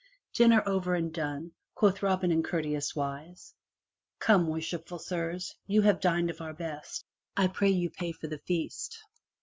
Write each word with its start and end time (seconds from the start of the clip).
Dinner 0.33 0.63
over 0.65 0.95
and 0.95 1.13
done, 1.13 1.51
quoth 1.75 2.01
Robin 2.01 2.31
in 2.31 2.41
courteous 2.41 2.95
wise, 2.95 3.53
"Now, 4.27 4.43
worshipful 4.43 4.97
sirs, 4.97 5.49
that 5.49 5.71
you 5.75 5.83
have 5.83 5.99
dined 6.01 6.31
of 6.31 6.41
our 6.41 6.53
best, 6.55 7.05
I 7.37 7.45
pray 7.45 7.69
you 7.69 7.91
pay 7.91 8.11
for 8.11 8.25
the 8.25 8.39
feast!" 8.39 8.97